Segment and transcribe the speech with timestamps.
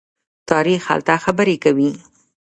[0.49, 1.91] تاریخ هلته خبرې کوي.